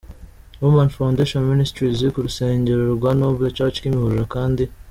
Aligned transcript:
Women 0.61 0.89
Foundation 0.95 1.43
Ministries 1.51 1.99
ku 2.13 2.19
rusengero 2.25 2.81
rwa 2.97 3.11
Noble 3.21 3.53
Church 3.57 3.77
Kimihurura, 3.83 4.25
kandi. 4.35 4.63